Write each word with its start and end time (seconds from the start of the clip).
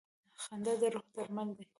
•خندا 0.43 0.73
د 0.81 0.83
روح 0.93 1.05
درمل 1.15 1.49
دی. 1.57 1.65